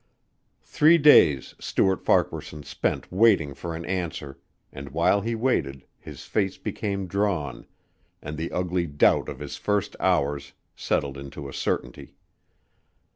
[0.63, 4.39] Three days Stuart Farquaharson spent waiting for an answer
[4.73, 7.67] and while he waited his face became drawn,
[8.19, 12.15] and the ugly doubt of the first hours settled into a certainty.